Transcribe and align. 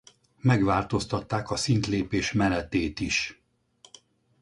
Megváltoztatták 0.41 1.51
a 1.51 1.55
szintlépés 1.55 2.31
menetét 2.31 2.99
is. 2.99 3.41